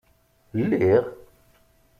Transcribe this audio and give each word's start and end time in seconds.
Lliɣ? 0.59 1.05